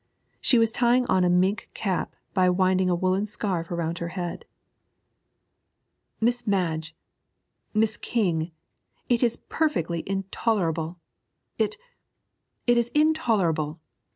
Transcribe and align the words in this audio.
She 0.41 0.57
was 0.57 0.71
tying 0.71 1.05
on 1.05 1.23
a 1.23 1.29
mink 1.29 1.69
cap 1.75 2.15
by 2.33 2.49
winding 2.49 2.89
a 2.89 2.95
woollen 2.95 3.27
scarf 3.27 3.69
about 3.69 3.99
her 3.99 4.07
head. 4.17 4.45
'Miss 6.19 6.47
Madge! 6.47 6.95
Miss 7.75 7.97
King! 7.97 8.51
It 9.09 9.21
is 9.21 9.35
perfectly 9.35 10.03
intolerable! 10.09 10.97
It 11.59 11.77
it 12.65 12.79
is 12.79 12.89
intolerable!' 12.95 13.79